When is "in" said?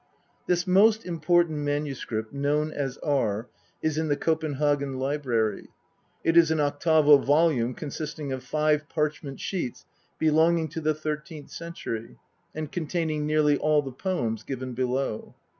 3.99-4.07